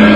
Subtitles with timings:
[0.00, 0.06] 来，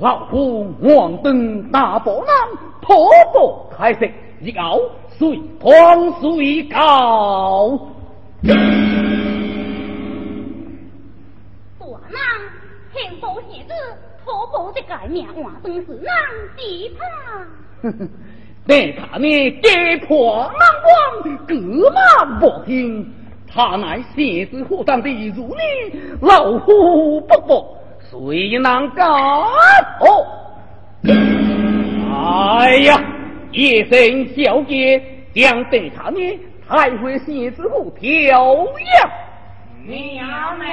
[0.00, 2.26] 老夫望登大波浪，
[2.80, 4.08] 破钵开食，
[4.40, 7.76] 日后随光水高。
[8.44, 8.54] 大
[12.10, 12.20] 郎，
[12.94, 13.72] 幸福喜日。
[14.24, 16.14] 婆婆的改名换成是郎
[16.58, 17.02] 吉他，
[18.66, 20.52] 你看你家破人
[20.84, 21.54] 亡，各
[21.90, 21.98] 马
[22.38, 23.10] 不听，
[23.50, 27.77] 他乃先子虎当的如你，老夫不服，
[28.10, 29.06] 谁能敢？
[30.00, 30.26] 哦，
[32.64, 32.98] 哎呀，
[33.52, 35.02] 一声小姐
[35.34, 38.56] 将对他呢，太会先子虎调
[38.96, 39.10] 养，
[39.86, 40.66] 娘们。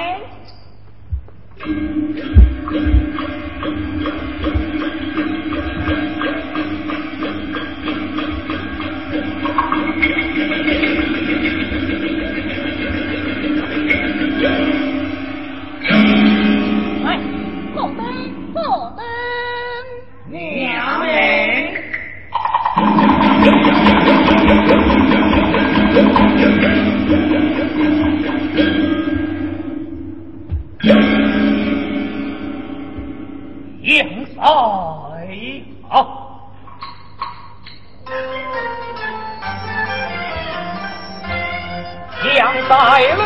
[42.68, 43.25] 将在了，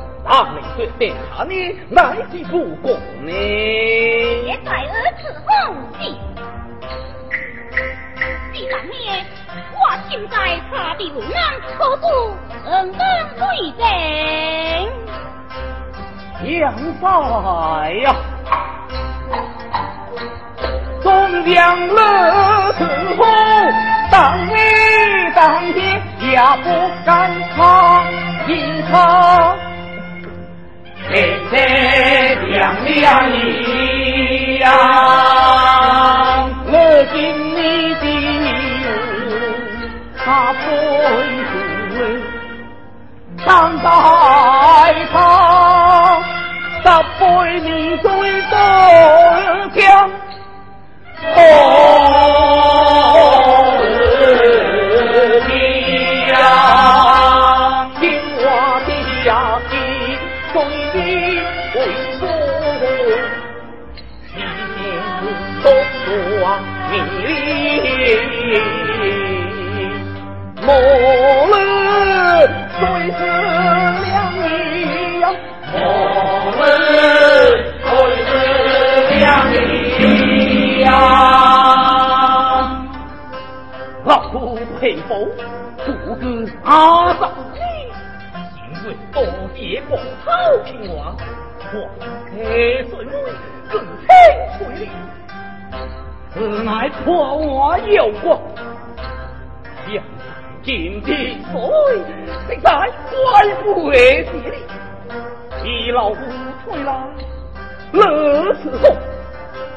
[0.23, 1.53] 大明决定他呢，
[1.89, 2.91] 乃是不过
[3.21, 3.31] 呢。
[3.31, 4.85] 也在儿
[5.17, 5.49] 伺候
[5.99, 6.01] 你，
[8.53, 8.91] 既然呢，
[9.73, 10.35] 我现在
[10.69, 11.37] 他的路难，
[11.77, 12.05] 何不
[12.69, 12.93] 恩恩
[13.37, 13.81] 对阵？
[16.59, 17.05] 杨帅
[18.03, 18.15] 呀，
[21.01, 21.09] 中
[21.45, 21.99] 将乐
[22.73, 22.79] 伺
[23.17, 23.19] 候。
[24.11, 24.51] 当你
[25.35, 25.39] 当
[25.73, 25.79] 天
[26.19, 26.65] 也不
[27.05, 27.09] 敢
[27.55, 28.05] 唱，
[28.47, 29.55] 因他
[31.11, 31.59] 天天
[32.49, 33.35] 亮亮一
[34.59, 34.71] 样，
[36.67, 36.73] 我
[37.11, 37.15] 敬
[37.51, 37.59] 你
[37.95, 38.03] 的
[40.17, 40.23] 他
[40.53, 41.03] 不会
[43.45, 43.47] 当
[43.83, 43.85] 在
[45.11, 45.15] 他，
[84.03, 85.29] 老夫佩服，
[85.85, 87.59] 不知阿嫂你，
[88.57, 90.31] 因为多变借光草
[90.65, 91.15] 平王，
[91.59, 91.71] 黄
[92.31, 92.35] 客
[92.89, 93.13] 顺位，
[93.69, 94.07] 更清
[94.57, 94.89] 翠绿，
[96.33, 98.39] 此乃破我有光。
[99.85, 100.03] 将
[100.63, 101.97] 今天所谓，
[102.47, 104.57] 实在怪不为吉利。
[105.63, 106.17] 一老夫
[106.65, 107.07] 吹来，
[107.91, 108.95] 乐此后，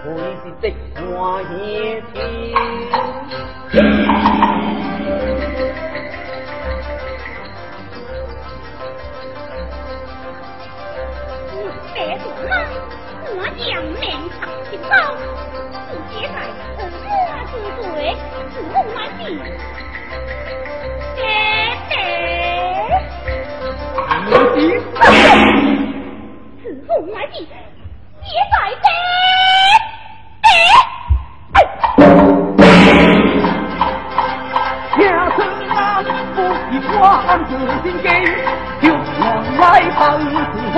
[0.06, 0.10] 为
[0.42, 0.70] 是这
[1.00, 2.14] 花叶天。
[11.94, 12.52] 别说了，
[13.34, 14.02] 我仰面
[14.38, 14.92] 长青刀，
[15.88, 16.36] 直接在
[16.76, 17.08] 红花
[17.46, 17.82] 之嘴，
[18.52, 19.20] 是红满地。
[21.14, 21.18] 爹
[21.88, 21.92] 爹，
[26.62, 27.34] 此红满地，
[28.20, 28.54] 也在
[37.82, 38.08] 心给，
[38.80, 39.24] 就往
[39.58, 39.62] 来
[39.98, 40.34] 帮子
[40.74, 40.76] 后。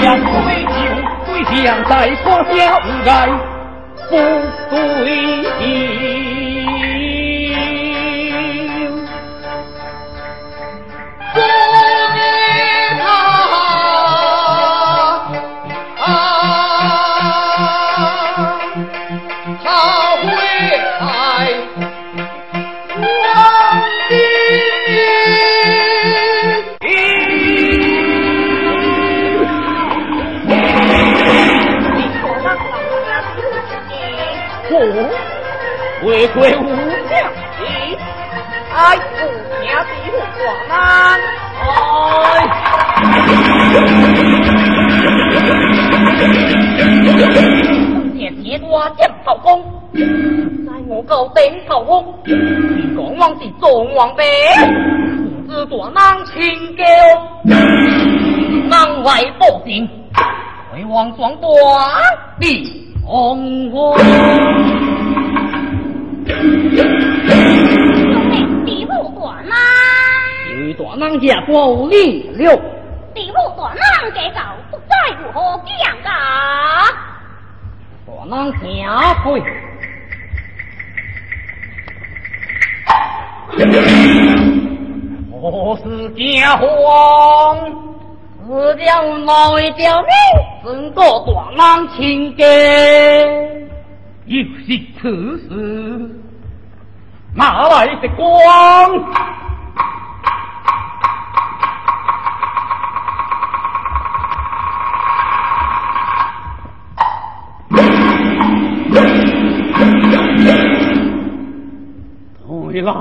[0.00, 0.04] 两
[0.46, 0.70] 杯酒，
[1.26, 1.92] 对象在
[2.22, 3.12] 花下无碍，
[4.10, 4.12] 不
[4.70, 5.06] 对
[34.70, 34.74] 我
[36.02, 36.60] 回归无
[37.08, 37.10] 将，
[38.74, 39.96] 哎，不听地虎
[40.36, 40.76] 广南，
[48.14, 48.68] 铁铁多
[48.98, 49.48] 将头功，
[49.94, 54.22] 在我高顶头功，讲往是壮王呗，
[55.46, 56.84] 不知大能清叫，
[58.68, 59.88] 能为报定，
[60.74, 61.50] 为王双短
[62.38, 63.96] 地红火。
[68.66, 69.50] 地虎大人，
[70.68, 72.54] 有大人下过力了，
[73.14, 73.80] 地虎大人
[74.12, 74.40] 给搞
[74.70, 76.10] 不在乎何讲噶？
[78.04, 78.76] 大人下
[79.24, 79.42] 跪。
[85.30, 87.87] 我是家皇，
[88.48, 90.08] 是叫某一条命，
[90.64, 92.46] 整个大人清家。
[94.24, 96.10] 又是此事，
[97.34, 99.04] 哪来的光？
[112.70, 112.92] 原来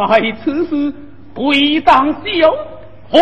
[0.44, 0.94] 此事
[1.36, 2.50] 归当小
[3.10, 3.18] 好，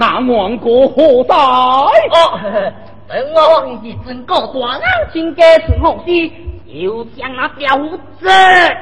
[0.00, 1.34] 那王国何在？
[1.34, 2.38] 哦，
[3.08, 4.80] 等我往是整个大人
[5.12, 6.30] 清家是好事，
[6.72, 7.76] 就将那小
[8.20, 8.28] 子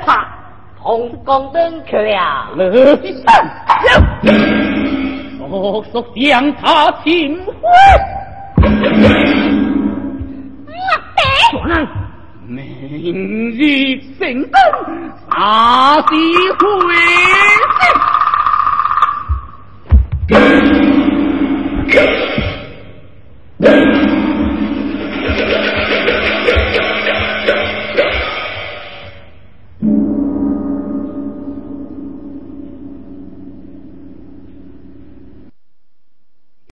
[0.04, 0.28] 他
[0.82, 2.50] 同江登去了。
[2.54, 3.26] 乐是上
[5.38, 7.52] 速速将他擒回。
[11.54, 11.58] 我
[12.46, 14.20] 明日成
[14.50, 14.52] 灯，
[15.30, 16.04] 啥时
[16.58, 16.94] 回？